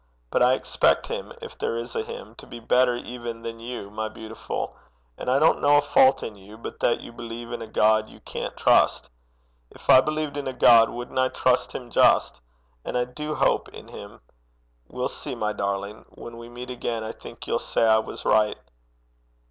[0.31, 3.91] But I expect Him, if there is a Him, to be better even than you,
[3.91, 4.75] my beautiful
[5.15, 8.09] and I don't know a fault in you, but that you believe in a God
[8.09, 9.09] you can't trust.
[9.69, 12.41] If I believed in a God, wouldn't I trust him just?
[12.83, 14.21] And I do hope in him.
[14.87, 16.03] We'll see, my darling.
[16.09, 18.57] When we meet again I think you'll say I was right.'